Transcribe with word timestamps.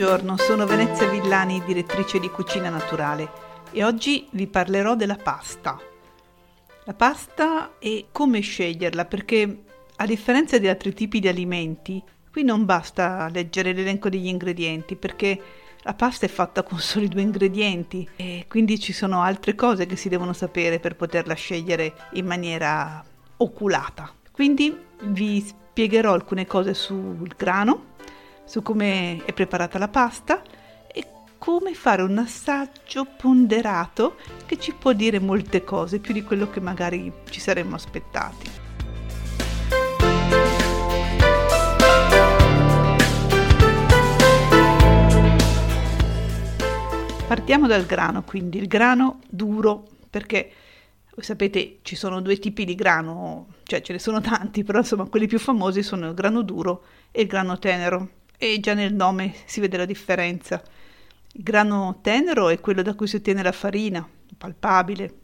Buongiorno, 0.00 0.38
sono 0.38 0.64
Venezia 0.64 1.06
Villani, 1.10 1.62
direttrice 1.62 2.18
di 2.18 2.30
Cucina 2.30 2.70
Naturale 2.70 3.28
e 3.70 3.84
oggi 3.84 4.26
vi 4.30 4.46
parlerò 4.46 4.96
della 4.96 5.18
pasta. 5.22 5.78
La 6.84 6.94
pasta 6.94 7.72
e 7.78 8.06
come 8.10 8.40
sceglierla 8.40 9.04
perché 9.04 9.64
a 9.96 10.06
differenza 10.06 10.56
di 10.56 10.68
altri 10.68 10.94
tipi 10.94 11.20
di 11.20 11.28
alimenti, 11.28 12.02
qui 12.32 12.44
non 12.44 12.64
basta 12.64 13.28
leggere 13.30 13.74
l'elenco 13.74 14.08
degli 14.08 14.28
ingredienti 14.28 14.96
perché 14.96 15.38
la 15.82 15.92
pasta 15.92 16.24
è 16.24 16.30
fatta 16.30 16.62
con 16.62 16.78
soli 16.78 17.06
due 17.06 17.20
ingredienti 17.20 18.08
e 18.16 18.46
quindi 18.48 18.80
ci 18.80 18.94
sono 18.94 19.20
altre 19.20 19.54
cose 19.54 19.84
che 19.84 19.96
si 19.96 20.08
devono 20.08 20.32
sapere 20.32 20.80
per 20.80 20.96
poterla 20.96 21.34
scegliere 21.34 21.92
in 22.12 22.24
maniera 22.24 23.04
oculata. 23.36 24.10
Quindi 24.32 24.74
vi 25.02 25.44
spiegherò 25.46 26.14
alcune 26.14 26.46
cose 26.46 26.72
sul 26.72 27.30
grano, 27.36 27.89
su 28.50 28.62
come 28.62 29.24
è 29.24 29.32
preparata 29.32 29.78
la 29.78 29.86
pasta 29.86 30.42
e 30.92 31.06
come 31.38 31.72
fare 31.72 32.02
un 32.02 32.18
assaggio 32.18 33.06
ponderato 33.16 34.16
che 34.44 34.58
ci 34.58 34.74
può 34.74 34.92
dire 34.92 35.20
molte 35.20 35.62
cose, 35.62 36.00
più 36.00 36.12
di 36.12 36.24
quello 36.24 36.50
che 36.50 36.58
magari 36.58 37.12
ci 37.30 37.38
saremmo 37.38 37.76
aspettati. 37.76 38.50
Partiamo 47.28 47.68
dal 47.68 47.86
grano, 47.86 48.24
quindi 48.24 48.58
il 48.58 48.66
grano 48.66 49.20
duro, 49.28 49.86
perché 50.10 50.50
voi 51.14 51.24
sapete 51.24 51.78
ci 51.82 51.94
sono 51.94 52.20
due 52.20 52.36
tipi 52.40 52.64
di 52.64 52.74
grano, 52.74 53.46
cioè 53.62 53.80
ce 53.80 53.92
ne 53.92 54.00
sono 54.00 54.20
tanti, 54.20 54.64
però 54.64 54.78
insomma 54.78 55.04
quelli 55.04 55.28
più 55.28 55.38
famosi 55.38 55.84
sono 55.84 56.08
il 56.08 56.14
grano 56.14 56.42
duro 56.42 56.82
e 57.12 57.20
il 57.20 57.28
grano 57.28 57.56
tenero 57.56 58.18
e 58.42 58.58
già 58.58 58.72
nel 58.72 58.94
nome 58.94 59.34
si 59.44 59.60
vede 59.60 59.76
la 59.76 59.84
differenza. 59.84 60.62
Il 61.32 61.42
grano 61.42 61.98
tenero 62.00 62.48
è 62.48 62.58
quello 62.58 62.80
da 62.80 62.94
cui 62.94 63.06
si 63.06 63.16
ottiene 63.16 63.42
la 63.42 63.52
farina, 63.52 64.08
palpabile. 64.38 65.18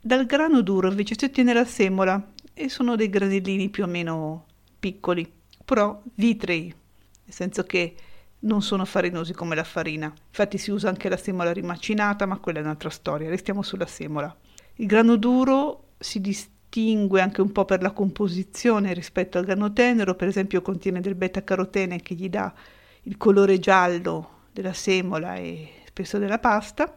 Dal 0.00 0.24
grano 0.24 0.60
duro 0.60 0.88
invece 0.88 1.16
si 1.18 1.24
ottiene 1.24 1.52
la 1.52 1.64
semola 1.64 2.32
e 2.54 2.68
sono 2.68 2.94
dei 2.94 3.10
granellini 3.10 3.70
più 3.70 3.82
o 3.82 3.88
meno 3.88 4.46
piccoli, 4.78 5.28
però 5.64 6.00
vitrei, 6.14 6.66
nel 7.24 7.34
senso 7.34 7.64
che 7.64 7.96
non 8.40 8.62
sono 8.62 8.84
farinosi 8.84 9.32
come 9.32 9.56
la 9.56 9.64
farina. 9.64 10.06
Infatti 10.28 10.56
si 10.56 10.70
usa 10.70 10.88
anche 10.88 11.08
la 11.08 11.16
semola 11.16 11.52
rimacinata, 11.52 12.24
ma 12.24 12.38
quella 12.38 12.60
è 12.60 12.62
un'altra 12.62 12.88
storia, 12.88 13.28
restiamo 13.28 13.62
sulla 13.62 13.86
semola. 13.86 14.34
Il 14.76 14.86
grano 14.86 15.16
duro 15.16 15.88
si 15.98 16.20
distingue 16.20 16.58
anche 17.20 17.40
un 17.40 17.52
po' 17.52 17.64
per 17.64 17.82
la 17.82 17.90
composizione 17.90 18.92
rispetto 18.92 19.38
al 19.38 19.44
grano 19.44 19.72
tenero, 19.72 20.14
per 20.14 20.28
esempio 20.28 20.62
contiene 20.62 21.00
del 21.00 21.16
beta-carotene 21.16 22.00
che 22.00 22.14
gli 22.14 22.28
dà 22.28 22.52
il 23.02 23.16
colore 23.16 23.58
giallo 23.58 24.38
della 24.52 24.72
semola 24.72 25.34
e 25.34 25.68
spesso 25.86 26.18
della 26.18 26.38
pasta 26.38 26.96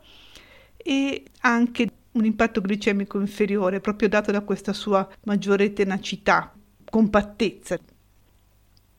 e 0.78 1.24
anche 1.42 1.90
un 2.12 2.26
impatto 2.26 2.62
glicemico 2.62 3.20
inferiore 3.20 3.80
proprio 3.80 4.10
dato 4.10 4.32
da 4.32 4.42
questa 4.42 4.74
sua 4.74 5.08
maggiore 5.24 5.74
tenacità, 5.74 6.54
compattezza. 6.90 7.78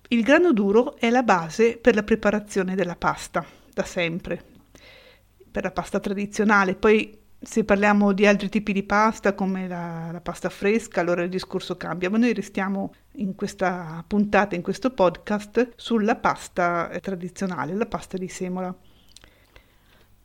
Il 0.09 0.23
grano 0.23 0.53
duro 0.53 0.97
è 0.97 1.11
la 1.11 1.23
base 1.23 1.77
per 1.77 1.95
la 1.95 2.03
preparazione 2.03 2.75
della 2.75 2.97
pasta, 2.97 3.45
da 3.73 3.85
sempre, 3.85 4.43
per 5.51 5.63
la 5.63 5.71
pasta 5.71 6.01
tradizionale, 6.01 6.75
poi 6.75 7.23
se 7.45 7.65
parliamo 7.65 8.13
di 8.13 8.27
altri 8.27 8.49
tipi 8.49 8.73
di 8.73 8.83
pasta 8.83 9.35
come 9.35 9.69
la, 9.69 10.11
la, 10.13 10.21
pasta 10.21 10.49
fresca, 10.49 11.01
allora 11.01 11.23
il 11.23 11.29
discorso 11.29 11.77
cambia, 11.77 12.11
ma 12.11 12.19
noi 12.19 12.33
restiamo 12.33 12.95
in 13.17 13.35
questa 13.35 14.03
puntata, 14.07 14.55
in 14.55 14.63
questo 14.63 14.91
podcast, 14.91 15.73
sulla 15.77 16.17
pasta 16.17 16.91
tradizionale, 17.01 17.75
la 17.75 17.87
pasta 17.87 18.17
di 18.17 18.29
semola. 18.29 18.75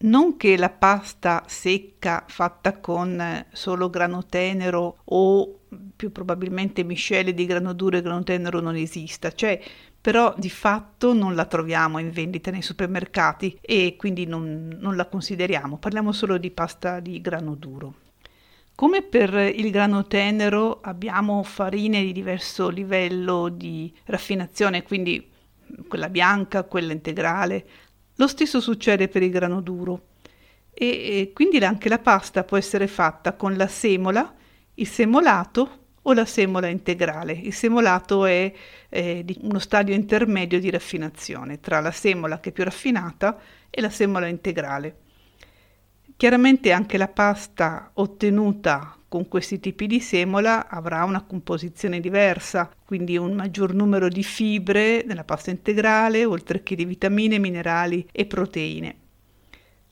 Non 0.01 0.37
che 0.37 0.55
la 0.55 0.69
pasta 0.69 1.43
secca 1.45 2.23
fatta 2.27 2.79
con 2.79 3.45
solo 3.51 3.89
grano 3.89 4.25
tenero 4.25 4.99
o 5.03 5.59
più 5.95 6.11
probabilmente 6.11 6.83
miscele 6.83 7.33
di 7.33 7.45
grano 7.45 7.73
duro 7.73 7.97
e 7.97 8.01
grano 8.01 8.23
tenero 8.23 8.61
non 8.61 8.75
esista, 8.75 9.31
cioè 9.31 9.59
però 10.01 10.33
di 10.37 10.49
fatto 10.49 11.13
non 11.13 11.35
la 11.35 11.45
troviamo 11.45 11.99
in 11.99 12.11
vendita 12.11 12.51
nei 12.51 12.61
supermercati 12.61 13.57
e 13.61 13.95
quindi 13.97 14.25
non, 14.25 14.77
non 14.79 14.95
la 14.95 15.05
consideriamo, 15.07 15.77
parliamo 15.77 16.11
solo 16.11 16.37
di 16.37 16.51
pasta 16.51 16.99
di 16.99 17.19
grano 17.21 17.55
duro. 17.55 17.95
Come 18.75 19.01
per 19.01 19.33
il 19.33 19.71
grano 19.71 20.07
tenero 20.07 20.79
abbiamo 20.81 21.43
farine 21.43 22.01
di 22.01 22.13
diverso 22.13 22.69
livello 22.69 23.49
di 23.49 23.93
raffinazione, 24.05 24.83
quindi 24.83 25.29
quella 25.87 26.07
bianca, 26.07 26.63
quella 26.63 26.93
integrale, 26.93 27.67
lo 28.15 28.27
stesso 28.27 28.61
succede 28.61 29.09
per 29.09 29.21
il 29.21 29.31
grano 29.31 29.59
duro. 29.59 30.07
E, 30.73 30.87
e 30.87 31.31
quindi 31.33 31.57
anche 31.57 31.89
la 31.89 31.99
pasta 31.99 32.45
può 32.45 32.55
essere 32.55 32.87
fatta 32.87 33.33
con 33.33 33.57
la 33.57 33.67
semola, 33.67 34.33
il 34.75 34.87
semolato 34.87 35.78
o 36.03 36.13
la 36.13 36.25
semola 36.25 36.67
integrale. 36.67 37.33
Il 37.33 37.53
semolato 37.53 38.25
è 38.25 38.51
eh, 38.89 39.25
uno 39.41 39.59
stadio 39.59 39.93
intermedio 39.93 40.59
di 40.59 40.69
raffinazione 40.69 41.59
tra 41.59 41.79
la 41.79 41.91
semola 41.91 42.39
che 42.39 42.49
è 42.49 42.51
più 42.51 42.63
raffinata 42.63 43.37
e 43.69 43.81
la 43.81 43.89
semola 43.89 44.27
integrale. 44.27 44.97
Chiaramente 46.15 46.71
anche 46.71 46.97
la 46.97 47.07
pasta 47.07 47.91
ottenuta 47.93 48.93
con 49.07 49.27
questi 49.27 49.59
tipi 49.59 49.87
di 49.87 49.99
semola 49.99 50.69
avrà 50.69 51.03
una 51.03 51.23
composizione 51.23 51.99
diversa, 51.99 52.69
quindi 52.85 53.17
un 53.17 53.33
maggior 53.33 53.73
numero 53.73 54.07
di 54.07 54.21
fibre 54.21 55.03
nella 55.05 55.23
pasta 55.23 55.49
integrale, 55.49 56.25
oltre 56.25 56.61
che 56.61 56.75
di 56.75 56.85
vitamine, 56.85 57.39
minerali 57.39 58.07
e 58.11 58.25
proteine. 58.25 58.95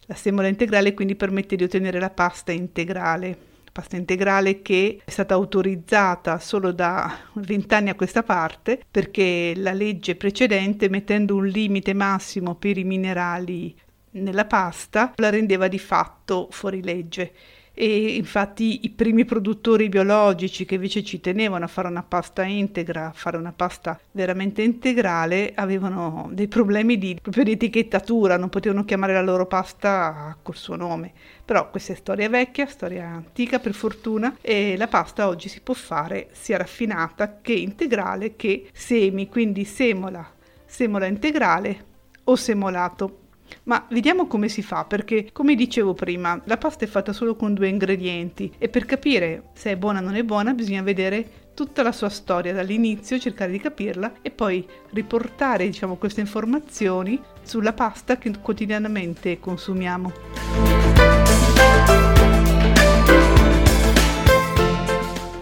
La 0.01 0.15
semola 0.15 0.47
integrale 0.47 0.93
quindi 0.93 1.15
permette 1.15 1.55
di 1.55 1.63
ottenere 1.63 1.99
la 1.99 2.09
pasta 2.09 2.51
integrale, 2.51 3.37
pasta 3.77 3.95
integrale 3.95 4.63
che 4.63 5.01
è 5.05 5.11
stata 5.11 5.35
autorizzata 5.35 6.39
solo 6.39 6.71
da 6.71 7.15
vent'anni 7.33 7.89
a 7.89 7.95
questa 7.95 8.23
parte 8.23 8.81
perché 8.89 9.53
la 9.55 9.71
legge 9.71 10.15
precedente 10.15 10.89
mettendo 10.89 11.35
un 11.35 11.45
limite 11.45 11.93
massimo 11.93 12.55
per 12.55 12.79
i 12.79 12.83
minerali 12.83 13.75
nella 14.11 14.45
pasta 14.45 15.13
la 15.17 15.29
rendeva 15.29 15.67
di 15.67 15.77
fatto 15.77 16.47
fuori 16.49 16.81
legge 16.81 17.33
e 17.79 18.15
infatti 18.15 18.85
i 18.85 18.89
primi 18.89 19.23
produttori 19.23 19.87
biologici 19.87 20.65
che 20.65 20.73
invece 20.73 21.03
ci 21.03 21.19
tenevano 21.19 21.65
a 21.65 21.67
fare 21.67 21.87
una 21.87 22.01
pasta 22.01 22.41
integra, 22.41 23.09
a 23.09 23.11
fare 23.13 23.37
una 23.37 23.53
pasta 23.55 23.99
veramente 24.13 24.63
integrale, 24.63 25.51
avevano 25.53 26.27
dei 26.31 26.47
problemi 26.47 26.97
di, 26.97 27.15
proprio 27.21 27.43
di 27.43 27.51
etichettatura, 27.51 28.35
non 28.35 28.49
potevano 28.49 28.83
chiamare 28.83 29.13
la 29.13 29.21
loro 29.21 29.45
pasta 29.45 30.35
col 30.41 30.55
suo 30.55 30.75
nome. 30.75 31.13
Però 31.47 31.69
questa 31.69 31.93
è 31.93 31.95
storia 31.95 32.27
vecchia, 32.27 32.65
storia 32.67 33.05
antica 33.07 33.59
per 33.59 33.73
fortuna 33.73 34.35
e 34.41 34.75
la 34.75 34.89
pasta 34.89 35.29
oggi 35.29 35.47
si 35.47 35.61
può 35.61 35.73
fare 35.73 36.27
sia 36.33 36.57
raffinata 36.57 37.39
che 37.39 37.53
integrale 37.53 38.35
che 38.35 38.67
semi, 38.73 39.29
quindi 39.29 39.63
semola, 39.63 40.29
semola 40.65 41.05
integrale 41.05 41.85
o 42.25 42.35
semolato. 42.35 43.19
Ma 43.63 43.87
vediamo 43.89 44.27
come 44.27 44.49
si 44.49 44.61
fa, 44.61 44.83
perché 44.83 45.29
come 45.31 45.55
dicevo 45.55 45.93
prima, 45.93 46.37
la 46.43 46.57
pasta 46.57 46.83
è 46.83 46.87
fatta 46.89 47.13
solo 47.13 47.37
con 47.37 47.53
due 47.53 47.69
ingredienti 47.69 48.51
e 48.57 48.67
per 48.67 48.83
capire 48.83 49.43
se 49.53 49.71
è 49.71 49.77
buona 49.77 49.99
o 49.99 50.03
non 50.03 50.15
è 50.15 50.23
buona 50.23 50.51
bisogna 50.51 50.81
vedere 50.81 51.45
tutta 51.53 51.81
la 51.81 51.93
sua 51.93 52.09
storia 52.09 52.51
dall'inizio, 52.51 53.17
cercare 53.17 53.51
di 53.51 53.59
capirla 53.61 54.15
e 54.21 54.31
poi 54.31 54.67
riportare, 54.89 55.65
diciamo, 55.65 55.95
queste 55.95 56.19
informazioni 56.19 57.17
sulla 57.41 57.71
pasta 57.71 58.17
che 58.17 58.33
quotidianamente 58.41 59.39
consumiamo. 59.39 60.86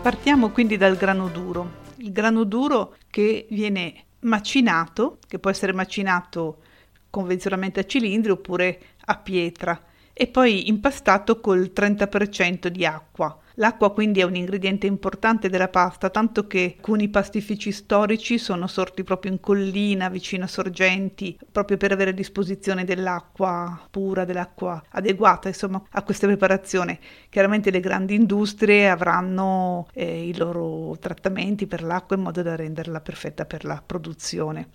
Partiamo 0.06 0.52
quindi 0.52 0.78
dal 0.78 0.98
grano 0.98 1.30
duro. 1.30 1.82
Il 1.96 2.12
grano 2.12 2.44
duro 2.44 2.96
che 3.09 3.47
viene 3.50 4.03
macinato, 4.20 5.18
che 5.28 5.40
può 5.40 5.50
essere 5.50 5.74
macinato 5.74 6.62
convenzionalmente 7.09 7.79
a 7.79 7.85
cilindri 7.88 8.29
oppure 8.29 8.79
a 9.06 9.18
pietra 9.18 9.82
e 10.14 10.28
poi 10.28 10.68
impastato 10.68 11.40
col 11.40 11.72
30% 11.74 12.68
di 12.68 12.85
acqua. 12.85 13.35
L'acqua 13.55 13.93
quindi 13.93 14.19
è 14.19 14.23
un 14.23 14.35
ingrediente 14.35 14.85
importante 14.85 15.49
della 15.49 15.69
pasta, 15.69 16.09
tanto 16.09 16.46
che 16.46 16.75
alcuni 16.78 17.07
pastifici 17.09 17.72
storici 17.72 18.37
sono 18.37 18.67
sorti 18.67 19.03
proprio 19.03 19.31
in 19.31 19.40
collina, 19.40 20.09
vicino 20.09 20.43
a 20.43 20.47
sorgenti, 20.47 21.37
proprio 21.52 21.78
per 21.78 21.93
avere 21.93 22.09
a 22.09 22.13
disposizione 22.13 22.84
dell'acqua 22.84 23.87
pura, 23.90 24.25
dell'acqua 24.25 24.84
adeguata, 24.90 25.47
insomma, 25.47 25.81
a 25.91 26.03
questa 26.03 26.28
preparazione. 26.28 26.99
Chiaramente 27.29 27.72
le 27.72 27.79
grandi 27.79 28.16
industrie 28.16 28.90
avranno 28.90 29.87
eh, 29.93 30.28
i 30.28 30.35
loro 30.35 30.97
trattamenti 30.99 31.66
per 31.66 31.81
l'acqua 31.81 32.17
in 32.17 32.23
modo 32.23 32.41
da 32.41 32.55
renderla 32.55 32.99
perfetta 32.99 33.46
per 33.46 33.63
la 33.63 33.81
produzione 33.85 34.69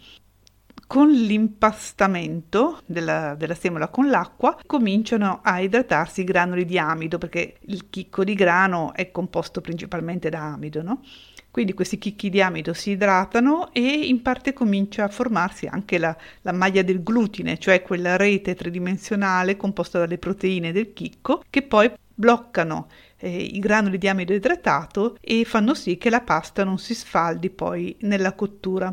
con 0.90 1.08
l'impastamento 1.08 2.80
della, 2.84 3.36
della, 3.36 3.54
semola 3.54 3.86
con 3.86 4.10
l'acqua 4.10 4.58
cominciano 4.66 5.38
a 5.40 5.60
idratarsi 5.60 6.22
i 6.22 6.24
granuli 6.24 6.64
di 6.64 6.80
amido 6.80 7.16
perché 7.16 7.58
il 7.66 7.90
chicco 7.90 8.24
di 8.24 8.34
grano 8.34 8.92
è 8.94 9.12
composto 9.12 9.60
principalmente 9.60 10.30
da 10.30 10.52
amido, 10.52 10.82
no? 10.82 11.04
Quindi 11.48 11.74
questi 11.74 11.96
chicchi 11.96 12.28
di 12.28 12.42
amido 12.42 12.72
si 12.72 12.90
idratano 12.90 13.72
e 13.72 13.82
in 13.82 14.20
parte 14.20 14.52
comincia 14.52 15.04
a 15.04 15.08
formarsi 15.08 15.66
anche 15.66 15.96
la, 15.96 16.16
la 16.42 16.50
maglia 16.50 16.82
del 16.82 17.04
glutine, 17.04 17.56
cioè 17.58 17.82
quella 17.82 18.16
rete 18.16 18.56
tridimensionale 18.56 19.56
composta 19.56 20.00
dalle 20.00 20.18
proteine 20.18 20.72
del 20.72 20.92
chicco 20.92 21.44
che 21.48 21.62
poi 21.62 21.88
bloccano 22.12 22.88
eh, 23.18 23.40
i 23.40 23.60
granuli 23.60 23.96
di 23.96 24.08
amido 24.08 24.32
idratato 24.32 25.18
e 25.20 25.44
fanno 25.44 25.72
sì 25.74 25.98
che 25.98 26.10
la 26.10 26.22
pasta 26.22 26.64
non 26.64 26.78
si 26.78 26.96
sfaldi 26.96 27.48
poi 27.48 27.94
nella 28.00 28.32
cottura. 28.32 28.92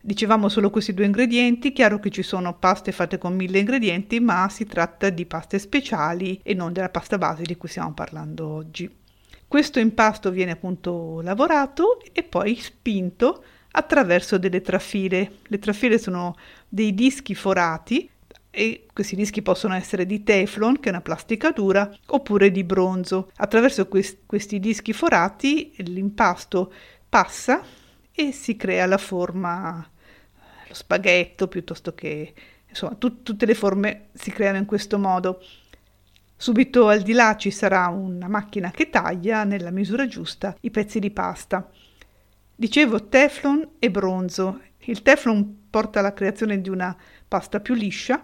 Dicevamo 0.00 0.48
solo 0.48 0.70
questi 0.70 0.94
due 0.94 1.06
ingredienti, 1.06 1.72
chiaro 1.72 1.98
che 1.98 2.10
ci 2.10 2.22
sono 2.22 2.56
paste 2.56 2.92
fatte 2.92 3.18
con 3.18 3.34
mille 3.34 3.58
ingredienti, 3.58 4.20
ma 4.20 4.48
si 4.48 4.64
tratta 4.64 5.10
di 5.10 5.26
paste 5.26 5.58
speciali 5.58 6.40
e 6.42 6.54
non 6.54 6.72
della 6.72 6.88
pasta 6.88 7.18
base 7.18 7.42
di 7.42 7.56
cui 7.56 7.68
stiamo 7.68 7.92
parlando 7.92 8.46
oggi. 8.46 8.88
Questo 9.48 9.80
impasto 9.80 10.30
viene 10.30 10.52
appunto 10.52 11.20
lavorato 11.20 12.00
e 12.12 12.22
poi 12.22 12.54
spinto 12.56 13.42
attraverso 13.72 14.38
delle 14.38 14.60
trafile. 14.60 15.38
Le 15.42 15.58
trafile 15.58 15.98
sono 15.98 16.36
dei 16.68 16.94
dischi 16.94 17.34
forati 17.34 18.08
e 18.50 18.86
questi 18.92 19.16
dischi 19.16 19.42
possono 19.42 19.74
essere 19.74 20.06
di 20.06 20.22
Teflon, 20.22 20.78
che 20.78 20.88
è 20.88 20.92
una 20.92 21.00
plastica 21.00 21.50
dura, 21.50 21.90
oppure 22.06 22.50
di 22.50 22.62
bronzo. 22.62 23.30
Attraverso 23.36 23.88
quest- 23.88 24.18
questi 24.26 24.60
dischi 24.60 24.92
forati 24.92 25.72
l'impasto 25.78 26.72
passa 27.08 27.62
e 28.20 28.32
si 28.32 28.56
crea 28.56 28.84
la 28.86 28.98
forma, 28.98 29.88
lo 30.66 30.74
spaghetto 30.74 31.46
piuttosto 31.46 31.94
che 31.94 32.34
insomma 32.68 32.96
tut- 32.96 33.22
tutte 33.22 33.46
le 33.46 33.54
forme 33.54 34.08
si 34.14 34.32
creano 34.32 34.58
in 34.58 34.64
questo 34.64 34.98
modo. 34.98 35.40
Subito 36.36 36.88
al 36.88 37.02
di 37.02 37.12
là 37.12 37.36
ci 37.36 37.52
sarà 37.52 37.86
una 37.86 38.26
macchina 38.26 38.72
che 38.72 38.90
taglia 38.90 39.44
nella 39.44 39.70
misura 39.70 40.08
giusta 40.08 40.56
i 40.62 40.70
pezzi 40.70 40.98
di 40.98 41.12
pasta. 41.12 41.70
Dicevo 42.56 43.04
teflon 43.06 43.74
e 43.78 43.88
bronzo. 43.88 44.62
Il 44.80 45.02
teflon 45.02 45.68
porta 45.70 46.00
alla 46.00 46.12
creazione 46.12 46.60
di 46.60 46.70
una 46.70 46.96
pasta 47.28 47.60
più 47.60 47.74
liscia, 47.74 48.20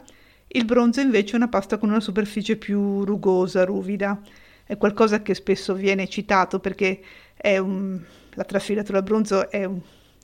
il 0.49 0.65
bronzo 0.65 1.01
invece 1.01 1.35
è 1.35 1.37
una 1.37 1.49
pasta 1.49 1.79
con 1.79 1.91
una 1.91 2.01
superficie 2.01 2.57
più 2.57 3.05
rugosa, 3.05 3.65
ruvida. 3.65 4.21
È 4.65 4.77
qualcosa 4.77 5.23
che 5.23 5.35
spesso 5.35 5.73
viene 5.75 6.09
citato 6.09 6.59
perché 6.59 7.01
è 7.37 7.59
un, 7.59 8.03
la 8.35 8.45
trafilatura 8.45 8.99
al 8.99 9.05
bronzo 9.05 9.51
è, 9.51 9.69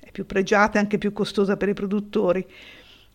è 0.01 0.11
più 0.11 0.27
pregiata 0.27 0.79
e 0.79 0.83
anche 0.83 0.99
più 0.99 1.13
costosa 1.13 1.57
per 1.57 1.69
i 1.69 1.75
produttori. 1.75 2.47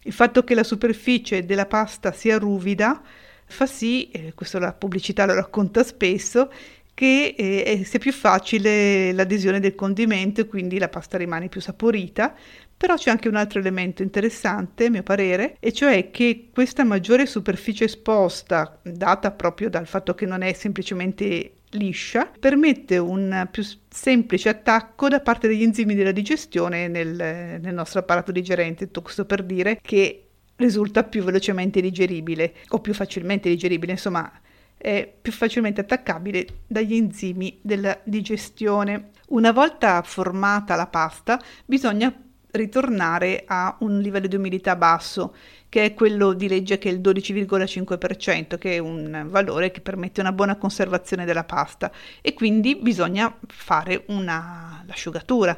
Il 0.04 0.14
fatto 0.14 0.44
che 0.44 0.56
la 0.56 0.64
superficie 0.64 1.46
della 1.46 1.66
pasta 1.66 2.12
sia 2.12 2.38
ruvida 2.38 3.02
fa 3.48 3.66
sì, 3.66 4.10
eh, 4.12 4.34
questo 4.34 4.60
la 4.60 4.74
pubblicità 4.74 5.26
lo 5.26 5.34
racconta 5.34 5.84
spesso, 5.84 6.52
che 6.94 7.36
eh, 7.38 7.84
sia 7.84 8.00
più 8.00 8.14
facile 8.14 9.12
l'adesione 9.12 9.60
del 9.60 9.76
condimento 9.76 10.42
e 10.42 10.48
quindi 10.48 10.80
la 10.80 10.88
pasta 10.90 11.18
rimane 11.18 11.50
più 11.50 11.62
saporita. 11.62 12.34
Però 12.78 12.96
c'è 12.96 13.10
anche 13.10 13.30
un 13.30 13.36
altro 13.36 13.60
elemento 13.60 14.04
interessante, 14.04 14.86
a 14.86 14.90
mio 14.90 15.04
parere, 15.04 15.56
e 15.60 15.72
cioè 15.72 16.12
che 16.12 16.50
questa 16.54 16.84
maggiore 16.84 17.26
superficie 17.26 17.86
esposta, 17.86 18.80
data 18.82 19.32
proprio 19.32 19.70
dal 19.70 19.88
fatto 19.88 20.14
che 20.14 20.26
non 20.26 20.42
è 20.42 20.52
semplicemente 20.54 21.54
liscia, 21.76 22.32
permette 22.40 22.98
un 22.98 23.48
più 23.52 23.64
semplice 23.90 24.50
attacco 24.50 25.08
da 25.08 25.20
parte 25.20 25.48
degli 25.48 25.64
enzimi 25.64 25.96
della 25.96 26.12
digestione 26.12 26.88
nel, 26.88 27.14
nel 27.62 27.74
nostro 27.74 28.00
apparato 28.00 28.32
digerente. 28.32 28.86
Tutto 28.86 29.02
questo 29.04 29.26
per 29.26 29.44
dire 29.44 29.80
che 29.82 30.28
risulta 30.58 31.04
più 31.04 31.24
velocemente 31.24 31.82
digeribile 31.82 32.56
o 32.70 32.80
più 32.80 32.94
facilmente 32.94 33.50
digeribile, 33.50 33.94
insomma 33.94 34.32
è 34.78 35.12
più 35.22 35.32
facilmente 35.32 35.82
attaccabile 35.82 36.48
dagli 36.68 36.96
enzimi 36.96 37.60
della 37.62 38.00
digestione. 38.04 39.12
Una 39.30 39.52
volta 39.52 40.02
formata 40.04 40.76
la 40.76 40.88
pasta 40.88 41.42
bisogna 41.66 42.14
ritornare 42.56 43.44
a 43.46 43.76
un 43.80 44.00
livello 44.00 44.28
di 44.28 44.36
umidità 44.36 44.76
basso, 44.76 45.36
che 45.70 45.86
è 45.86 45.94
quello 45.94 46.34
di 46.34 46.48
legge 46.48 46.78
che 46.78 46.90
è 46.90 46.92
il 46.92 47.00
12,5%, 47.00 48.58
che 48.58 48.76
è 48.76 48.78
un 48.78 49.26
valore 49.30 49.72
che 49.72 49.82
permette 49.82 50.22
una 50.22 50.32
buona 50.32 50.56
conservazione 50.56 51.26
della 51.26 51.44
pasta 51.44 51.92
e 52.22 52.34
quindi 52.34 52.76
bisogna 52.76 53.36
fare 53.48 54.04
una, 54.08 54.84
l'asciugatura, 54.88 55.58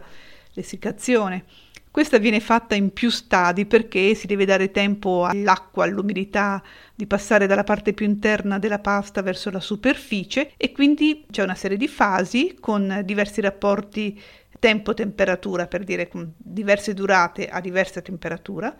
l'essiccazione. 0.53 1.45
Questa 1.97 2.19
viene 2.19 2.39
fatta 2.39 2.75
in 2.75 2.93
più 2.93 3.09
stadi 3.09 3.65
perché 3.65 4.13
si 4.13 4.27
deve 4.27 4.45
dare 4.45 4.69
tempo 4.69 5.25
all'acqua, 5.25 5.83
all'umidità 5.83 6.61
di 6.93 7.07
passare 7.07 7.47
dalla 7.47 7.63
parte 7.63 7.93
più 7.93 8.05
interna 8.05 8.59
della 8.59 8.77
pasta 8.77 9.23
verso 9.23 9.49
la 9.49 9.59
superficie 9.59 10.51
e 10.57 10.71
quindi 10.71 11.25
c'è 11.31 11.41
una 11.41 11.55
serie 11.55 11.75
di 11.75 11.87
fasi 11.87 12.55
con 12.59 13.01
diversi 13.03 13.41
rapporti 13.41 14.21
tempo-temperatura, 14.59 15.67
per 15.67 15.83
dire 15.83 16.07
con 16.07 16.33
diverse 16.37 16.93
durate 16.93 17.47
a 17.47 17.59
diversa 17.61 18.01
temperatura. 18.01 18.75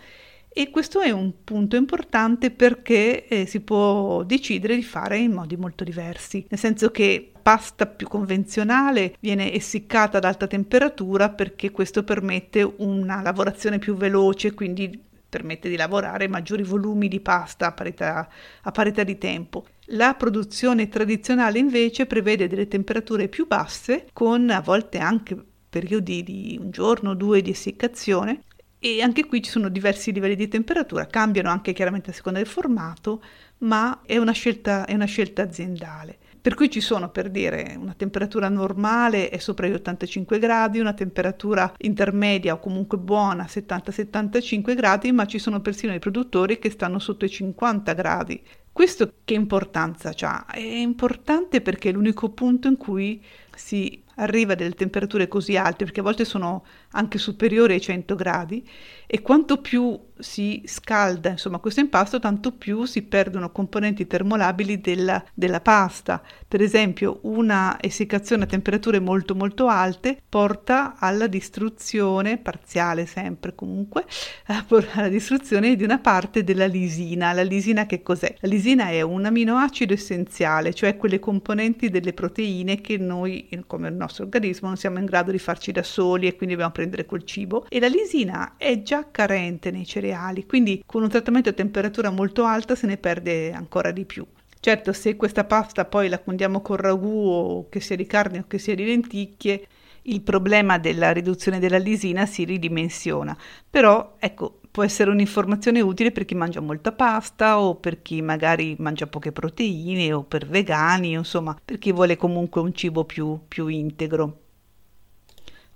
E 0.50 0.72
questo 0.72 1.02
è 1.02 1.12
un 1.12 1.44
punto 1.44 1.76
importante 1.76 2.50
perché 2.50 3.28
eh, 3.28 3.46
si 3.46 3.62
può 3.62 4.24
decidere 4.24 4.76
di 4.76 4.82
fare 4.82 5.20
in 5.20 5.32
modi 5.32 5.56
molto 5.56 5.84
diversi, 5.84 6.48
nel 6.50 6.60
senso 6.60 6.90
che 6.90 7.32
pasta 7.40 7.86
più 7.86 8.08
convenzionale 8.08 9.16
viene 9.20 9.54
essiccata 9.54 10.18
ad 10.18 10.26
alta 10.26 10.48
temperatura 10.48 11.30
perché 11.30 11.70
questo 11.70 12.04
permette 12.04 12.64
una 12.78 13.22
lavorazione 13.22 13.78
più 13.78 13.96
veloce, 13.96 14.56
quindi 14.56 15.00
permette 15.30 15.70
di 15.70 15.76
lavorare 15.76 16.28
maggiori 16.28 16.64
volumi 16.64 17.08
di 17.08 17.20
pasta 17.20 17.68
a 17.68 17.72
parità, 17.74 18.28
a 18.62 18.72
parità 18.72 19.04
di 19.04 19.18
tempo. 19.18 19.66
La 19.92 20.16
produzione 20.16 20.90
tradizionale 20.90 21.60
invece 21.60 22.06
prevede 22.06 22.48
delle 22.48 22.68
temperature 22.68 23.28
più 23.28 23.46
basse 23.46 24.08
con 24.12 24.50
a 24.50 24.60
volte 24.60 24.98
anche 24.98 25.38
periodi 25.70 26.24
di 26.24 26.58
un 26.62 26.72
giorno 26.72 27.12
o 27.12 27.14
due 27.14 27.42
di 27.42 27.52
essiccazione 27.52 28.44
e 28.80 29.02
anche 29.02 29.26
qui 29.26 29.42
ci 29.42 29.50
sono 29.50 29.70
diversi 29.70 30.12
livelli 30.12 30.36
di 30.36 30.48
temperatura, 30.48 31.08
cambiano 31.08 31.50
anche 31.50 31.74
chiaramente 31.74 32.12
a 32.12 32.14
seconda 32.14 32.40
del 32.40 32.48
formato, 32.48 33.24
ma 33.60 34.02
è 34.06 34.18
una 34.18 34.34
scelta, 34.34 34.86
è 34.86 34.94
una 34.94 35.06
scelta 35.06 35.42
aziendale. 35.42 36.18
Per 36.40 36.54
cui 36.56 36.70
ci 36.70 36.80
sono, 36.80 37.10
per 37.10 37.30
dire, 37.30 37.76
una 37.78 37.94
temperatura 37.94 38.48
normale 38.48 39.30
è 39.30 39.38
sopra 39.38 39.68
gli 39.68 39.74
85 39.74 40.40
gradi, 40.40 40.80
una 40.80 40.94
temperatura 40.94 41.74
intermedia 41.80 42.54
o 42.54 42.60
comunque 42.60 42.98
buona 42.98 43.46
70-75 43.46 44.76
gradi, 44.76 45.12
ma 45.12 45.26
ci 45.26 45.40
sono 45.40 45.60
persino 45.60 45.94
i 45.94 46.00
produttori 46.00 46.60
che 46.60 46.70
stanno 46.70 47.00
sotto 47.00 47.26
i 47.26 47.30
50 47.30 47.92
gradi. 47.94 48.42
Questo 48.72 49.16
che 49.26 49.34
importanza 49.34 50.14
ha? 50.22 50.46
È 50.46 50.60
importante 50.60 51.62
perché 51.62 51.90
è 51.90 51.92
l'unico 51.92 52.30
punto 52.30 52.68
in 52.68 52.78
cui 52.78 53.22
si 53.54 54.04
arriva 54.18 54.54
delle 54.56 54.74
temperature 54.74 55.28
così 55.28 55.58
alte, 55.58 55.86
perché 55.86 56.02
a 56.02 56.04
volte 56.04 56.26
sono 56.26 56.66
anche 56.92 57.18
superiori 57.18 57.74
ai 57.74 57.82
100 57.82 58.16
gradi, 58.16 58.68
e 59.08 59.22
quanto 59.22 59.60
più 59.62 60.00
si 60.20 60.64
scalda 60.66 61.30
insomma, 61.30 61.60
questo 61.60 61.80
impasto, 61.80 62.20
tanto 62.20 62.52
più 62.52 62.86
si 62.86 63.04
perdono 63.04 63.52
componenti 63.52 64.08
termolabili 64.08 64.82
della, 64.82 65.24
della 65.34 65.62
pasta. 65.62 66.22
Per 66.48 66.62
esempio, 66.62 67.20
una 67.24 67.78
essiccazione 67.80 68.44
a 68.44 68.48
temperature 68.48 69.00
molto 69.00 69.36
molto 69.36 69.68
alte 69.68 70.18
porta 70.28 70.96
alla 70.98 71.28
distruzione, 71.28 72.38
parziale 72.38 73.06
sempre 73.06 73.56
comunque, 73.56 74.06
alla 74.48 75.10
distruzione 75.10 75.76
di 75.76 75.84
una 75.84 76.00
parte 76.00 76.44
della 76.44 76.66
lisina. 76.66 77.34
La 77.34 77.44
lisina 77.44 77.86
che 77.86 78.02
cos'è? 78.02 78.36
La 78.40 78.48
lisina 78.48 78.90
è 78.90 79.02
un 79.02 79.26
aminoacido 79.26 79.94
essenziale, 79.94 80.74
cioè 80.74 80.98
quelle 80.98 81.20
componenti 81.20 81.90
delle 81.90 82.14
proteine 82.14 82.82
che 82.82 82.98
noi, 82.98 83.48
come 83.68 83.90
il 83.90 83.96
nostro 83.96 84.24
organismo, 84.24 84.68
non 84.68 84.78
siamo 84.78 85.00
in 85.00 85.06
grado 85.06 85.32
di 85.32 85.40
farci 85.40 85.72
da 85.72 85.84
soli 85.84 86.28
e 86.28 86.36
quindi 86.36 86.56
dobbiamo 86.56 86.74
prendere 86.74 87.06
col 87.06 87.24
cibo. 87.24 87.66
E 87.70 87.80
la 87.80 87.88
lisina 87.88 88.56
è 88.58 88.82
già 88.82 89.10
carente 89.12 89.72
nei 89.72 89.86
cereali, 89.86 90.07
quindi 90.46 90.84
con 90.86 91.04
un 91.04 91.10
trattamento 91.10 91.50
a 91.50 91.54
temperatura 91.54 92.10
molto 92.10 92.44
alta 92.46 92.76
se 92.76 92.88
ne 92.88 92.98
perde 92.98 93.52
ancora 93.52 93.92
di 93.92 94.06
più. 94.06 94.26
Certo, 94.60 94.92
se 94.94 95.16
questa 95.16 95.44
pasta 95.44 95.86
poi 95.86 96.10
la 96.10 96.20
condiamo 96.20 96.62
con 96.62 96.78
ragù 96.78 97.28
o 97.28 97.70
che 97.70 97.80
sia 97.80 97.96
di 97.96 98.06
carne 98.06 98.40
o 98.40 98.46
che 98.48 98.58
sia 98.58 98.76
di 98.76 98.86
lenticchie, 98.86 99.68
il 100.04 100.22
problema 100.22 100.78
della 100.78 101.12
riduzione 101.12 101.60
della 101.60 101.78
lisina 101.78 102.26
si 102.26 102.44
ridimensiona. 102.44 103.38
Però, 103.70 104.16
ecco, 104.20 104.60
può 104.72 104.84
essere 104.84 105.10
un'informazione 105.12 105.82
utile 105.82 106.12
per 106.12 106.26
chi 106.26 106.36
mangia 106.36 106.60
molta 106.60 106.92
pasta 106.92 107.60
o 107.60 107.76
per 107.76 108.02
chi 108.02 108.22
magari 108.22 108.76
mangia 108.80 109.08
poche 109.08 109.32
proteine 109.32 110.14
o 110.14 110.24
per 110.24 110.48
vegani, 110.48 111.12
insomma, 111.12 111.58
per 111.64 111.78
chi 111.78 111.92
vuole 111.92 112.16
comunque 112.16 112.62
un 112.62 112.74
cibo 112.74 113.04
più, 113.06 113.40
più 113.48 113.68
integro. 113.68 114.47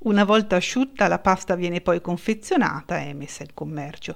Una 0.04 0.24
volta 0.24 0.56
asciutta 0.56 1.08
la 1.08 1.20
pasta 1.20 1.54
viene 1.56 1.80
poi 1.80 2.02
confezionata 2.02 3.00
e 3.00 3.14
messa 3.14 3.44
in 3.44 3.54
commercio. 3.54 4.16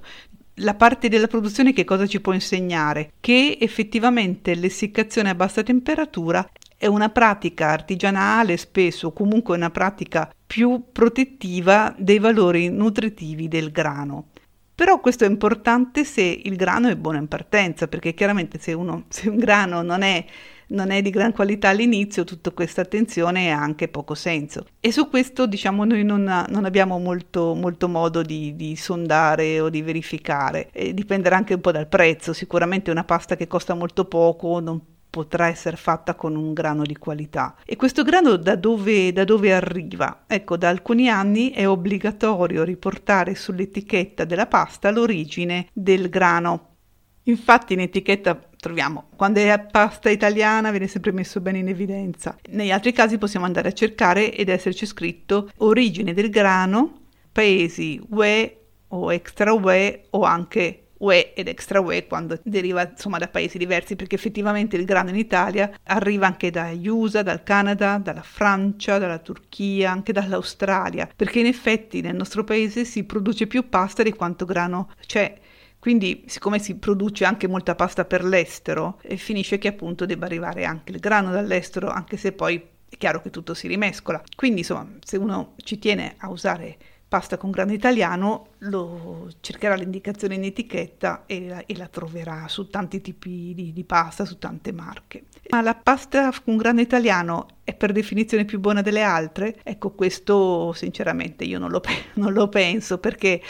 La 0.60 0.74
parte 0.74 1.08
della 1.08 1.28
produzione 1.28 1.72
che 1.72 1.84
cosa 1.84 2.08
ci 2.08 2.20
può 2.20 2.32
insegnare? 2.32 3.12
Che 3.20 3.58
effettivamente 3.60 4.56
l'essiccazione 4.56 5.30
a 5.30 5.36
bassa 5.36 5.62
temperatura 5.62 6.44
è 6.76 6.86
una 6.86 7.08
pratica 7.10 7.68
artigianale 7.68 8.56
spesso, 8.56 9.12
comunque 9.12 9.54
una 9.54 9.70
pratica 9.70 10.28
più 10.44 10.86
protettiva 10.90 11.94
dei 11.96 12.18
valori 12.18 12.68
nutritivi 12.68 13.46
del 13.46 13.70
grano. 13.70 14.30
Però 14.74 14.98
questo 14.98 15.24
è 15.24 15.28
importante 15.28 16.04
se 16.04 16.22
il 16.22 16.56
grano 16.56 16.88
è 16.88 16.96
buono 16.96 17.18
in 17.18 17.28
partenza, 17.28 17.86
perché 17.86 18.12
chiaramente 18.12 18.58
se, 18.58 18.72
uno, 18.72 19.04
se 19.08 19.28
un 19.28 19.36
grano 19.36 19.82
non 19.82 20.02
è, 20.02 20.24
non 20.68 20.90
è, 20.90 21.02
di 21.02 21.10
gran 21.10 21.32
qualità 21.32 21.68
all'inizio, 21.68 22.24
tutta 22.24 22.50
questa 22.50 22.82
attenzione 22.82 23.52
ha 23.52 23.60
anche 23.60 23.88
poco 23.88 24.14
senso. 24.14 24.66
E 24.80 24.92
su 24.92 25.08
questo 25.08 25.46
diciamo 25.46 25.84
noi 25.84 26.04
non, 26.04 26.44
non 26.48 26.64
abbiamo 26.64 26.98
molto, 26.98 27.54
molto 27.54 27.88
modo 27.88 28.22
di, 28.22 28.56
di, 28.56 28.76
sondare 28.76 29.60
o 29.60 29.68
di 29.68 29.82
verificare. 29.82 30.70
E 30.72 30.94
dipenderà 30.94 31.36
anche 31.36 31.54
un 31.54 31.60
po' 31.60 31.72
dal 31.72 31.88
prezzo, 31.88 32.32
sicuramente 32.32 32.90
una 32.90 33.04
pasta 33.04 33.36
che 33.36 33.46
costa 33.46 33.74
molto 33.74 34.06
poco 34.06 34.60
non 34.60 34.80
potrà 35.16 35.46
essere 35.46 35.78
fatta 35.78 36.14
con 36.14 36.36
un 36.36 36.52
grano 36.52 36.82
di 36.82 36.96
qualità. 36.96 37.56
E 37.64 37.76
questo 37.76 38.02
grano 38.02 38.36
da 38.36 38.54
dove, 38.54 39.12
da 39.14 39.24
dove 39.24 39.54
arriva? 39.54 40.24
Ecco, 40.26 40.58
da 40.58 40.68
alcuni 40.68 41.08
anni 41.08 41.52
è 41.52 41.66
obbligatorio 41.66 42.64
riportare 42.64 43.34
sull'etichetta 43.34 44.26
della 44.26 44.46
pasta 44.46 44.90
l'origine 44.90 45.68
del 45.72 46.10
grano. 46.10 46.74
Infatti 47.22 47.72
in 47.72 47.80
etichetta 47.80 48.38
troviamo 48.66 49.04
quando 49.14 49.38
è 49.38 49.66
pasta 49.70 50.10
italiana 50.10 50.70
viene 50.70 50.88
sempre 50.88 51.12
messo 51.12 51.40
bene 51.40 51.58
in 51.58 51.68
evidenza. 51.68 52.36
Negli 52.50 52.72
altri 52.72 52.92
casi 52.92 53.16
possiamo 53.16 53.46
andare 53.46 53.68
a 53.68 53.72
cercare 53.72 54.32
ed 54.32 54.48
esserci 54.48 54.86
scritto 54.86 55.50
origine 55.58 56.12
del 56.12 56.30
grano, 56.30 57.02
paesi 57.30 58.00
UE 58.10 58.56
o 58.88 59.12
extra 59.12 59.52
UE 59.52 60.06
o 60.10 60.22
anche 60.22 60.80
UE 60.98 61.34
ed 61.34 61.46
extra 61.46 61.80
UE 61.80 62.06
quando 62.06 62.40
deriva 62.42 62.88
insomma 62.88 63.18
da 63.18 63.28
paesi 63.28 63.58
diversi 63.58 63.96
perché 63.96 64.14
effettivamente 64.16 64.76
il 64.76 64.84
grano 64.84 65.10
in 65.10 65.16
Italia 65.16 65.70
arriva 65.84 66.26
anche 66.26 66.50
dagli 66.50 66.88
USA, 66.88 67.22
dal 67.22 67.42
Canada, 67.42 67.98
dalla 67.98 68.22
Francia, 68.22 68.98
dalla 68.98 69.18
Turchia, 69.18 69.90
anche 69.92 70.12
dall'Australia 70.12 71.08
perché 71.14 71.38
in 71.38 71.46
effetti 71.46 72.00
nel 72.00 72.16
nostro 72.16 72.42
paese 72.44 72.84
si 72.84 73.04
produce 73.04 73.46
più 73.46 73.68
pasta 73.68 74.02
di 74.02 74.12
quanto 74.12 74.44
grano 74.44 74.90
c'è. 75.06 75.38
Quindi, 75.78 76.24
siccome 76.26 76.58
si 76.58 76.76
produce 76.76 77.24
anche 77.24 77.46
molta 77.46 77.74
pasta 77.74 78.04
per 78.04 78.24
l'estero, 78.24 78.98
eh, 79.02 79.16
finisce 79.16 79.58
che 79.58 79.68
appunto 79.68 80.06
debba 80.06 80.26
arrivare 80.26 80.64
anche 80.64 80.92
il 80.92 80.98
grano 80.98 81.30
dall'estero, 81.30 81.88
anche 81.88 82.16
se 82.16 82.32
poi 82.32 82.60
è 82.88 82.96
chiaro 82.96 83.22
che 83.22 83.30
tutto 83.30 83.54
si 83.54 83.68
rimescola. 83.68 84.22
Quindi, 84.34 84.60
insomma, 84.60 84.88
se 85.04 85.16
uno 85.16 85.54
ci 85.56 85.78
tiene 85.78 86.14
a 86.18 86.28
usare 86.28 86.76
pasta 87.08 87.36
con 87.36 87.50
grano 87.50 87.72
italiano, 87.72 88.48
lo 88.58 89.28
cercherà 89.40 89.76
l'indicazione 89.76 90.34
in 90.34 90.44
etichetta 90.44 91.22
e 91.26 91.46
la, 91.46 91.64
e 91.64 91.76
la 91.76 91.86
troverà 91.86 92.48
su 92.48 92.68
tanti 92.68 93.00
tipi 93.00 93.52
di, 93.54 93.72
di, 93.72 93.84
pasta, 93.84 94.24
su 94.24 94.38
tante 94.38 94.72
marche. 94.72 95.24
Ma 95.50 95.60
la 95.60 95.74
pasta 95.74 96.32
con 96.44 96.56
grano 96.56 96.80
italiano 96.80 97.46
è 97.62 97.74
per 97.74 97.92
definizione 97.92 98.44
più 98.44 98.58
buona 98.58 98.82
delle 98.82 99.02
altre? 99.02 99.60
Ecco, 99.62 99.92
questo 99.92 100.72
sinceramente 100.72 101.44
io 101.44 101.60
non 101.60 101.70
lo, 101.70 101.80
non 102.14 102.32
lo 102.32 102.48
penso 102.48 102.98
perché 102.98 103.40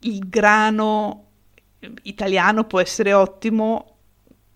il 0.00 0.28
grano 0.28 1.26
italiano 2.02 2.64
può 2.64 2.80
essere 2.80 3.12
ottimo 3.12 3.86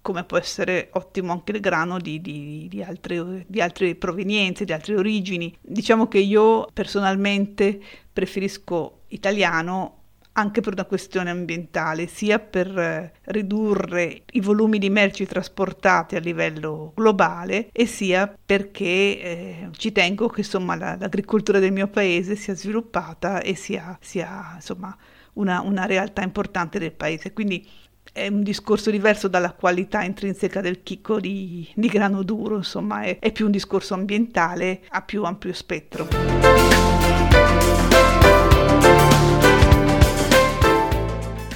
come 0.07 0.23
può 0.23 0.39
essere 0.39 0.91
ottimo 0.93 1.33
anche 1.33 1.51
il 1.51 1.59
grano 1.59 1.99
di, 1.99 2.21
di, 2.21 2.69
di, 2.71 2.81
altre, 2.81 3.45
di, 3.49 3.61
altre, 3.61 3.97
provenienze, 3.97 4.65
di 4.65 4.73
altre 4.73 4.95
origini. 4.95 5.53
Diciamo 5.61 6.07
che 6.07 6.19
io 6.19 6.69
personalmente 6.73 7.81
preferisco 8.13 9.01
italiano 9.09 10.03
anche 10.37 10.61
per 10.61 10.75
una 10.75 10.85
questione 10.85 11.31
ambientale, 11.31 12.07
sia 12.07 12.39
per 12.39 12.79
eh, 12.79 13.13
ridurre 13.25 14.23
i 14.33 14.41
volumi 14.41 14.79
di 14.79 14.91
merci 14.91 15.27
trasportati 15.27 16.15
a 16.15 16.21
livello 16.21 16.93
globale 16.95 17.69
e 17.73 17.87
sia 17.87 18.33
perché 18.47 18.85
eh, 18.85 19.69
ci 19.73 19.93
tengo 19.93 20.29
che 20.29 20.41
insomma, 20.41 20.77
la, 20.77 20.97
l'agricoltura 20.99 21.59
del 21.59 21.73
mio 21.73 21.89
paese 21.89 22.37
sia 22.37 22.55
sviluppata 22.55 23.41
e 23.41 23.55
sia, 23.55 23.99
sia 24.01 24.53
insomma, 24.55 24.97
una, 25.37 25.61
una 25.61 25.87
realtà 25.87 26.23
importante 26.23 26.79
del 26.79 26.93
paese. 26.93 27.33
Quindi 27.33 27.67
è 28.13 28.29
un 28.29 28.43
discorso 28.43 28.91
diverso 28.91 29.29
dalla 29.29 29.53
qualità 29.53 30.03
intrinseca 30.03 30.61
del 30.61 30.83
chicco 30.83 31.21
di, 31.21 31.69
di 31.75 31.89
grano 31.89 32.23
duro, 32.23 32.57
insomma 32.57 33.03
è, 33.03 33.19
è, 33.19 33.33
più 33.33 33.47
un 33.47 33.51
discorso 33.51 33.95
ambientale 33.95 34.83
a 34.89 35.03
più 35.03 35.25
ampio 35.25 35.53
spettro. 35.53 36.09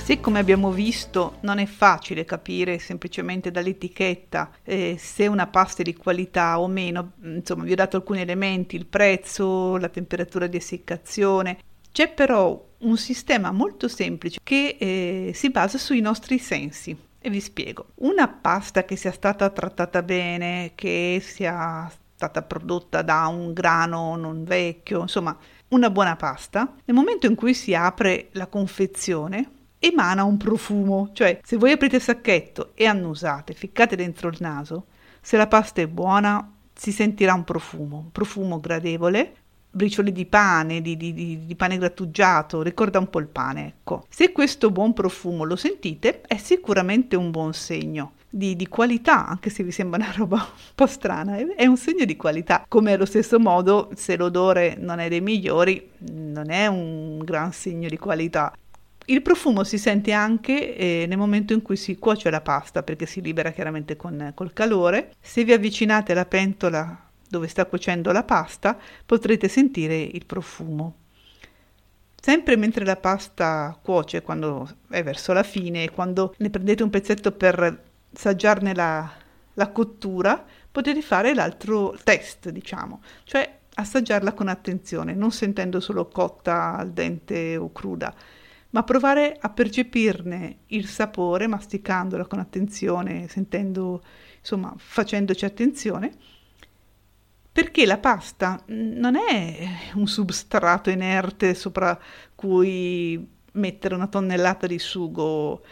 Se 0.02 0.20
come 0.20 0.40
abbiamo 0.40 0.72
visto 0.72 1.36
non 1.42 1.58
è 1.58 1.66
facile 1.66 2.24
capire 2.24 2.80
semplicemente 2.80 3.52
dall'etichetta 3.52 4.50
eh, 4.64 4.96
se 4.98 5.28
una 5.28 5.46
pasta 5.46 5.82
è 5.82 5.84
di 5.84 5.94
qualità 5.94 6.58
o 6.58 6.66
meno, 6.66 7.12
insomma 7.22 7.62
vi 7.62 7.72
ho 7.72 7.76
dato 7.76 7.96
alcuni 7.96 8.20
elementi, 8.20 8.74
il 8.74 8.86
prezzo, 8.86 9.76
la 9.76 9.88
temperatura 9.88 10.48
di 10.48 10.56
essiccazione, 10.56 11.58
c'è 11.92 12.12
però 12.12 12.69
un 12.80 12.96
sistema 12.96 13.50
molto 13.50 13.88
semplice 13.88 14.40
che 14.42 14.76
eh, 14.78 15.32
si 15.34 15.50
basa 15.50 15.78
sui 15.78 16.00
nostri 16.00 16.38
sensi. 16.38 16.96
E 17.22 17.28
vi 17.28 17.40
spiego. 17.40 17.88
Una 17.96 18.28
pasta 18.28 18.84
che 18.84 18.96
sia 18.96 19.12
stata 19.12 19.50
trattata 19.50 20.02
bene, 20.02 20.72
che 20.74 21.20
sia 21.22 21.90
stata 22.14 22.42
prodotta 22.42 23.02
da 23.02 23.26
un 23.26 23.52
grano 23.52 24.16
non 24.16 24.44
vecchio, 24.44 25.02
insomma, 25.02 25.36
una 25.68 25.90
buona 25.90 26.16
pasta, 26.16 26.74
nel 26.84 26.96
momento 26.96 27.26
in 27.26 27.34
cui 27.34 27.54
si 27.54 27.74
apre 27.74 28.28
la 28.32 28.46
confezione, 28.46 29.50
emana 29.78 30.24
un 30.24 30.36
profumo, 30.36 31.10
cioè 31.12 31.40
se 31.42 31.56
voi 31.56 31.72
aprite 31.72 31.96
il 31.96 32.02
sacchetto 32.02 32.72
e 32.74 32.86
annusate, 32.86 33.54
ficcate 33.54 33.96
dentro 33.96 34.28
il 34.28 34.36
naso, 34.40 34.86
se 35.20 35.36
la 35.36 35.46
pasta 35.46 35.80
è 35.80 35.86
buona 35.86 36.54
si 36.74 36.92
sentirà 36.92 37.34
un 37.34 37.44
profumo, 37.44 37.98
un 37.98 38.10
profumo 38.10 38.58
gradevole, 38.58 39.34
bricioli 39.70 40.12
di 40.12 40.26
pane, 40.26 40.80
di, 40.80 40.96
di, 40.96 41.46
di, 41.46 41.54
pane 41.54 41.78
grattugiato, 41.78 42.62
ricorda 42.62 42.98
un 42.98 43.08
po' 43.08 43.20
il 43.20 43.26
pane, 43.26 43.66
ecco. 43.66 44.06
Se 44.08 44.32
questo 44.32 44.70
buon 44.70 44.92
profumo 44.92 45.44
lo 45.44 45.56
sentite, 45.56 46.22
è 46.22 46.36
sicuramente 46.36 47.16
un 47.16 47.30
buon 47.30 47.52
segno. 47.52 48.12
Di, 48.32 48.54
di, 48.54 48.68
qualità, 48.68 49.26
anche 49.26 49.50
se 49.50 49.64
vi 49.64 49.72
sembra 49.72 49.98
una 49.98 50.12
roba 50.14 50.36
un 50.38 50.72
po' 50.74 50.86
strana, 50.86 51.36
è, 51.36 51.46
è 51.54 51.66
un 51.66 51.76
segno 51.76 52.04
di 52.04 52.16
qualità. 52.16 52.64
Come 52.68 52.92
allo 52.92 53.04
stesso 53.04 53.40
modo, 53.40 53.90
se 53.94 54.16
l'odore 54.16 54.76
non 54.78 55.00
è 55.00 55.08
dei 55.08 55.20
migliori, 55.20 55.90
non 56.10 56.50
è 56.50 56.66
un 56.66 57.18
gran 57.18 57.52
segno 57.52 57.88
di 57.88 57.98
qualità. 57.98 58.52
Il 59.06 59.22
profumo 59.22 59.64
si 59.64 59.78
sente 59.78 60.12
anche 60.12 60.76
eh, 60.76 61.06
nel 61.08 61.18
momento 61.18 61.52
in 61.52 61.62
cui 61.62 61.76
si 61.76 61.98
cuoce 61.98 62.30
la 62.30 62.40
pasta, 62.40 62.84
perché 62.84 63.06
si 63.06 63.20
libera 63.20 63.50
chiaramente 63.50 63.96
con, 63.96 64.30
col 64.36 64.52
calore. 64.52 65.14
Se 65.20 65.42
vi 65.42 65.52
avvicinate 65.52 66.12
alla 66.12 66.26
pentola 66.26 67.09
dove 67.30 67.46
sta 67.46 67.64
cuocendo 67.64 68.10
la 68.10 68.24
pasta, 68.24 68.76
potrete 69.06 69.46
sentire 69.46 69.96
il 69.96 70.26
profumo. 70.26 70.96
Sempre 72.20 72.56
mentre 72.56 72.84
la 72.84 72.96
pasta 72.96 73.78
cuoce, 73.80 74.20
quando 74.20 74.68
è 74.90 75.02
verso 75.04 75.32
la 75.32 75.44
fine, 75.44 75.90
quando 75.90 76.34
ne 76.38 76.50
prendete 76.50 76.82
un 76.82 76.90
pezzetto 76.90 77.30
per 77.30 77.82
assaggiarne 78.12 78.74
la, 78.74 79.10
la 79.54 79.68
cottura, 79.70 80.44
potete 80.70 81.00
fare 81.02 81.32
l'altro 81.32 81.96
test, 82.02 82.50
diciamo, 82.50 83.00
cioè 83.22 83.58
assaggiarla 83.74 84.32
con 84.32 84.48
attenzione, 84.48 85.14
non 85.14 85.30
sentendo 85.30 85.78
solo 85.78 86.08
cotta 86.08 86.76
al 86.76 86.90
dente 86.90 87.56
o 87.56 87.70
cruda, 87.70 88.12
ma 88.70 88.82
provare 88.82 89.36
a 89.40 89.48
percepirne 89.48 90.58
il 90.66 90.88
sapore, 90.88 91.46
masticandola 91.46 92.26
con 92.26 92.40
attenzione, 92.40 93.28
sentendo, 93.28 94.02
insomma, 94.40 94.74
facendoci 94.76 95.44
attenzione 95.44 96.12
perché 97.52 97.84
la 97.84 97.98
pasta 97.98 98.62
non 98.66 99.16
è 99.16 99.68
un 99.94 100.06
substrato 100.06 100.90
inerte 100.90 101.54
sopra 101.54 101.98
cui 102.34 103.28
mettere 103.52 103.94
una 103.94 104.06
tonnellata 104.06 104.66
di 104.66 104.78
sugo. 104.78 105.62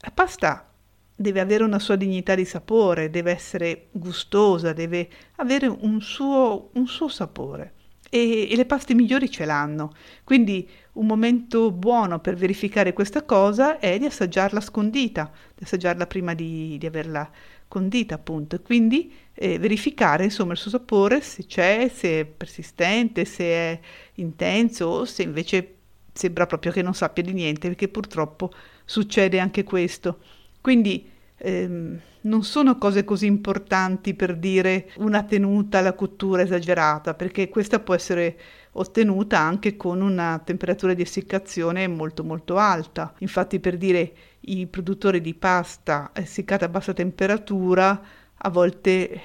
La 0.00 0.10
pasta 0.10 0.70
deve 1.14 1.40
avere 1.40 1.64
una 1.64 1.78
sua 1.78 1.96
dignità 1.96 2.34
di 2.34 2.44
sapore, 2.44 3.10
deve 3.10 3.30
essere 3.32 3.88
gustosa, 3.92 4.72
deve 4.72 5.08
avere 5.36 5.66
un 5.66 6.00
suo, 6.00 6.70
un 6.74 6.86
suo 6.86 7.08
sapore. 7.08 7.74
E, 8.10 8.50
e, 8.50 8.56
le 8.56 8.66
paste 8.66 8.94
migliori 8.94 9.30
ce 9.30 9.44
l'hanno. 9.44 9.92
Quindi 10.24 10.68
un 10.94 11.06
momento 11.06 11.70
buono 11.70 12.18
per 12.18 12.34
verificare 12.34 12.92
questa 12.92 13.22
cosa 13.24 13.78
è 13.78 13.98
di 13.98 14.04
assaggiarla 14.04 14.60
scondita, 14.60 15.30
di 15.54 15.62
assaggiarla 15.62 16.06
prima 16.06 16.34
di, 16.34 16.76
di 16.78 16.86
averla 16.86 17.30
condita 17.70 18.16
appunto 18.16 18.60
quindi 18.62 19.12
eh, 19.32 19.60
verificare 19.60 20.24
insomma 20.24 20.52
il 20.52 20.58
suo 20.58 20.70
sapore 20.70 21.20
se 21.20 21.46
c'è, 21.46 21.88
se 21.88 22.20
è 22.20 22.24
persistente, 22.24 23.24
se 23.24 23.44
è 23.44 23.80
intenso 24.14 24.86
o 24.86 25.04
se 25.04 25.22
invece 25.22 25.76
sembra 26.12 26.46
proprio 26.46 26.72
che 26.72 26.82
non 26.82 26.94
sappia 26.94 27.22
di 27.22 27.32
niente 27.32 27.68
perché 27.68 27.86
purtroppo 27.86 28.52
succede 28.84 29.38
anche 29.38 29.62
questo. 29.62 30.18
Quindi 30.60 31.08
ehm, 31.40 32.00
non 32.22 32.42
sono 32.42 32.76
cose 32.76 33.04
così 33.04 33.26
importanti 33.26 34.14
per 34.14 34.36
dire 34.36 34.90
una 34.96 35.22
tenuta 35.22 35.78
alla 35.78 35.94
cottura 35.94 36.42
esagerata 36.42 37.14
perché 37.14 37.48
questa 37.48 37.80
può 37.80 37.94
essere 37.94 38.38
ottenuta 38.72 39.38
anche 39.38 39.76
con 39.76 40.00
una 40.00 40.40
temperatura 40.44 40.94
di 40.94 41.02
essiccazione 41.02 41.88
molto 41.88 42.22
molto 42.22 42.56
alta. 42.56 43.14
Infatti 43.18 43.58
per 43.58 43.76
dire 43.76 44.12
i 44.40 44.66
produttori 44.66 45.20
di 45.20 45.34
pasta 45.34 46.10
essiccata 46.12 46.66
a 46.66 46.68
bassa 46.68 46.92
temperatura 46.92 48.00
a 48.42 48.50
volte 48.50 49.20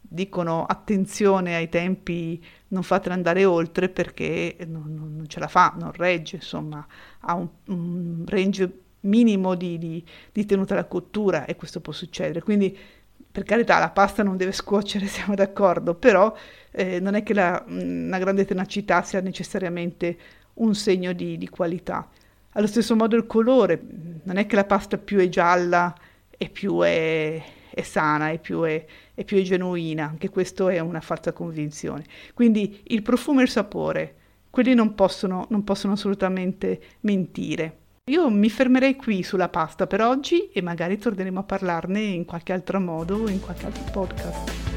dicono 0.00 0.64
attenzione 0.64 1.56
ai 1.56 1.68
tempi, 1.68 2.42
non 2.68 2.82
fatela 2.82 3.14
andare 3.14 3.44
oltre 3.44 3.88
perché 3.88 4.56
non, 4.66 4.94
non, 4.94 5.16
non 5.16 5.28
ce 5.28 5.40
la 5.40 5.48
fa, 5.48 5.74
non 5.78 5.92
regge, 5.92 6.36
insomma, 6.36 6.86
ha 7.20 7.34
un, 7.34 7.48
un 7.66 8.24
range 8.26 8.85
minimo 9.06 9.54
di, 9.54 9.78
di, 9.78 10.04
di, 10.32 10.44
tenuta 10.44 10.74
alla 10.74 10.84
cottura 10.84 11.44
e 11.46 11.56
questo 11.56 11.80
può 11.80 11.92
succedere. 11.92 12.42
Quindi, 12.42 12.76
per 13.30 13.44
carità, 13.44 13.78
la 13.78 13.90
pasta 13.90 14.22
non 14.22 14.36
deve 14.36 14.52
scuocere, 14.52 15.06
siamo 15.08 15.34
d'accordo, 15.34 15.94
però 15.94 16.34
eh, 16.70 17.00
non 17.00 17.14
è 17.14 17.22
che 17.22 17.34
la, 17.34 17.64
una 17.66 18.18
grande 18.18 18.44
tenacità 18.44 19.02
sia 19.02 19.20
necessariamente 19.20 20.16
un 20.54 20.74
segno 20.74 21.12
di, 21.12 21.38
di 21.38 21.48
qualità. 21.48 22.08
Allo 22.52 22.66
stesso 22.66 22.96
modo 22.96 23.16
il 23.16 23.26
colore, 23.26 23.80
non 24.22 24.36
è 24.36 24.46
che 24.46 24.56
la 24.56 24.64
pasta 24.64 24.96
più 24.96 25.18
è 25.18 25.28
gialla 25.28 25.94
e 26.30 26.48
più 26.48 26.80
è, 26.80 27.42
è 27.70 27.82
sana 27.82 28.30
e 28.30 28.38
più 28.38 28.62
è, 28.62 28.84
è 29.14 29.24
più 29.24 29.38
è 29.38 29.42
genuina, 29.42 30.06
anche 30.06 30.30
questo 30.30 30.68
è 30.68 30.78
una 30.78 31.00
falsa 31.00 31.32
convinzione. 31.32 32.04
Quindi 32.32 32.80
il 32.84 33.02
profumo 33.02 33.40
e 33.40 33.44
il 33.44 33.50
sapore, 33.50 34.14
quelli 34.50 34.72
non 34.72 34.94
possono, 34.94 35.46
non 35.50 35.64
possono 35.64 35.92
assolutamente 35.92 36.80
mentire. 37.00 37.76
Io 38.08 38.30
mi 38.30 38.48
fermerei 38.48 38.94
qui 38.94 39.24
sulla 39.24 39.48
pasta 39.48 39.88
per 39.88 40.00
oggi 40.00 40.48
e 40.52 40.62
magari 40.62 40.96
torneremo 40.96 41.40
a 41.40 41.42
parlarne 41.42 42.00
in 42.00 42.24
qualche 42.24 42.52
altro 42.52 42.78
modo, 42.78 43.28
in 43.28 43.40
qualche 43.40 43.66
altro 43.66 43.82
podcast. 43.90 44.75